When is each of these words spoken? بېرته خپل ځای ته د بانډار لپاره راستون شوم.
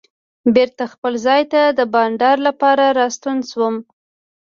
بېرته 0.55 0.83
خپل 0.93 1.13
ځای 1.25 1.41
ته 1.51 1.61
د 1.77 1.79
بانډار 1.93 2.37
لپاره 2.47 2.85
راستون 2.99 3.37
شوم. 3.49 3.75